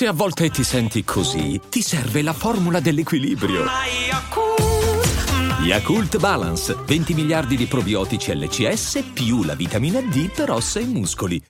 [0.00, 3.66] Se a volte ti senti così, ti serve la formula dell'equilibrio.
[5.62, 11.44] Yakult Balance, 20 miliardi di probiotici LCS più la vitamina D per ossa e muscoli.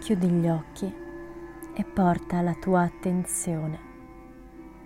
[0.00, 0.94] Chiudi gli occhi
[1.74, 3.80] e porta la tua attenzione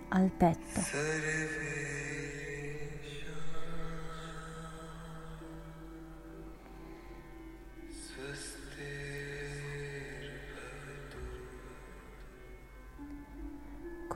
[0.07, 1.98] al petto.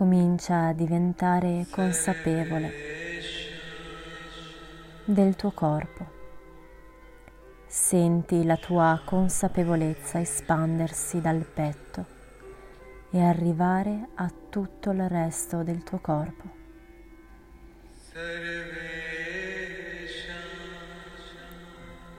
[0.03, 2.73] Comincia a diventare consapevole
[5.05, 6.05] del tuo corpo.
[7.67, 12.05] Senti la tua consapevolezza espandersi dal petto
[13.11, 16.49] e arrivare a tutto il resto del tuo corpo.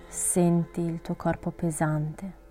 [0.08, 2.43] Senti il tuo corpo pesante.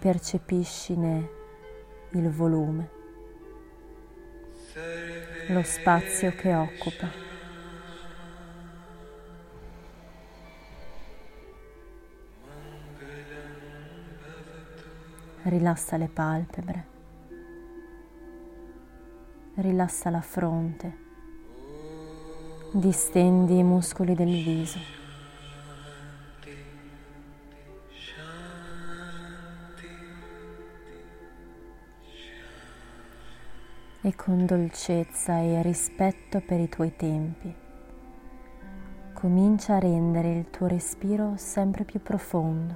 [0.00, 1.28] Percepiscine
[2.12, 2.90] il volume,
[5.48, 7.06] lo spazio che occupa.
[15.42, 16.86] Rilassa le palpebre,
[19.56, 20.96] rilassa la fronte,
[22.72, 24.99] distendi i muscoli del viso.
[34.10, 37.54] E con dolcezza e rispetto per i tuoi tempi,
[39.12, 42.74] comincia a rendere il tuo respiro sempre più profondo.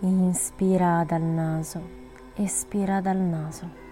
[0.00, 1.80] Inspira dal naso,
[2.34, 3.84] espira dal naso.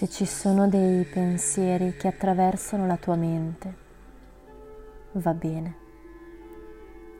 [0.00, 3.74] Se ci sono dei pensieri che attraversano la tua mente,
[5.12, 5.76] va bene,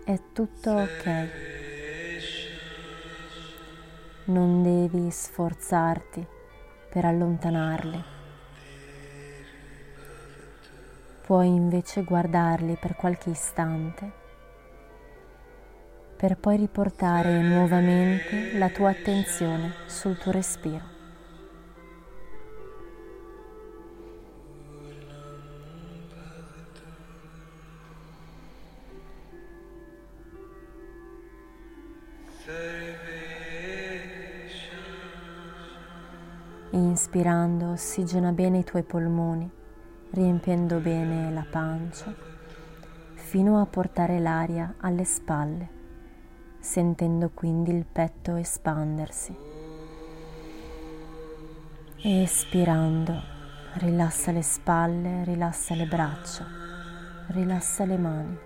[0.03, 1.29] è tutto ok
[4.25, 6.27] non devi sforzarti
[6.89, 8.03] per allontanarli.
[11.21, 14.11] Puoi invece guardarli per qualche istante
[16.17, 21.00] per poi riportare nuovamente la tua attenzione sul tuo respiro.
[37.13, 39.51] Inspirando ossigena bene i tuoi polmoni,
[40.11, 42.15] riempiendo bene la pancia,
[43.15, 45.69] fino a portare l'aria alle spalle,
[46.61, 49.37] sentendo quindi il petto espandersi.
[51.97, 53.21] Espirando,
[53.79, 56.47] rilassa le spalle, rilassa le braccia,
[57.31, 58.39] rilassa le mani.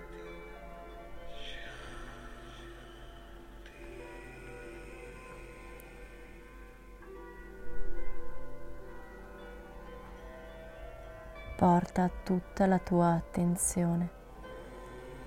[11.57, 14.09] Porta tutta la tua attenzione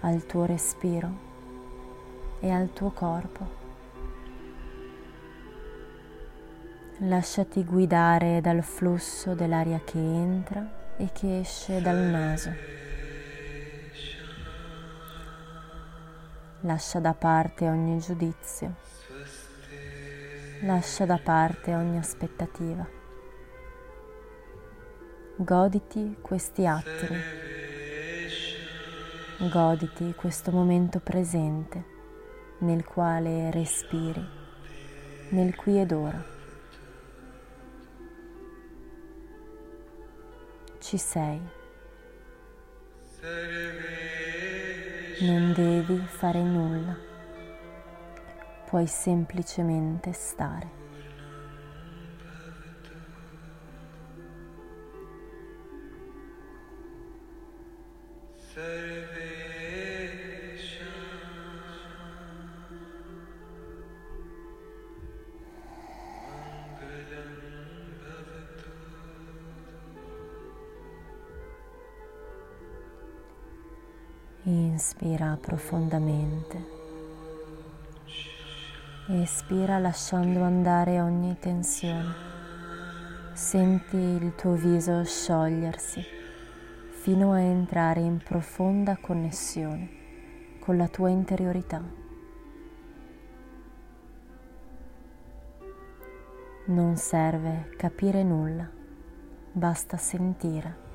[0.01, 1.09] al tuo respiro
[2.39, 3.65] e al tuo corpo.
[6.99, 12.51] Lasciati guidare dal flusso dell'aria che entra e che esce dal naso.
[16.61, 18.73] Lascia da parte ogni giudizio.
[20.61, 22.96] Lascia da parte ogni aspettativa.
[25.39, 27.21] Goditi questi attimi,
[29.51, 31.85] goditi questo momento presente
[32.61, 34.27] nel quale respiri,
[35.29, 36.25] nel qui ed ora.
[40.79, 41.39] Ci sei.
[45.19, 46.97] Non devi fare nulla,
[48.65, 50.86] puoi semplicemente stare.
[74.45, 76.65] Inspira profondamente.
[79.07, 82.11] Espira lasciando andare ogni tensione.
[83.33, 86.16] Senti il tuo viso sciogliersi
[87.07, 91.81] fino a entrare in profonda connessione con la tua interiorità.
[96.65, 98.69] Non serve capire nulla,
[99.53, 100.86] basta sentire.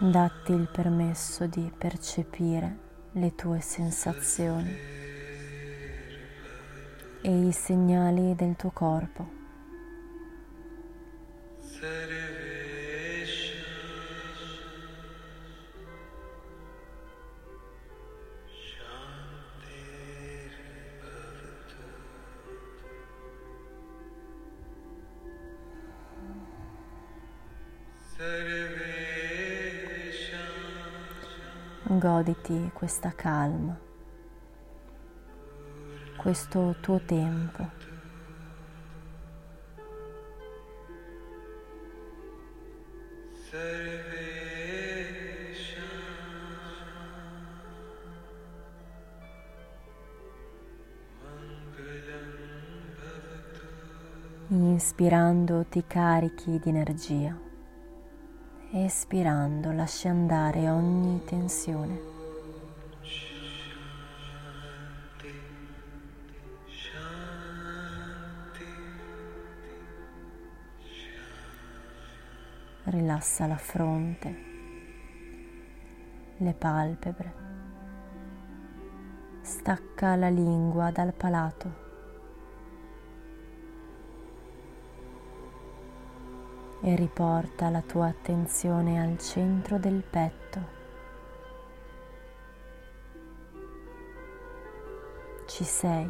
[0.00, 2.78] Datti il permesso di percepire
[3.14, 4.72] le tue sensazioni
[7.20, 9.37] e i segnali del tuo corpo.
[31.98, 33.78] Goditi questa calma,
[36.16, 37.76] questo tuo tempo.
[54.50, 57.47] Inspirando ti carichi di energia
[58.84, 62.16] espirando lasci andare ogni tensione.
[72.84, 74.36] Rilassa la fronte,
[76.38, 77.34] le palpebre,
[79.42, 81.87] stacca la lingua dal palato.
[86.80, 90.76] E riporta la tua attenzione al centro del petto.
[95.46, 96.08] Ci sei,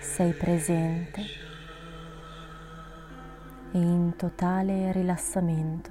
[0.00, 1.20] sei presente
[3.72, 5.90] e in totale rilassamento.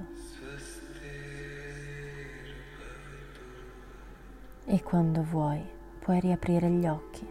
[4.64, 7.26] E quando vuoi puoi riaprire gli occhi.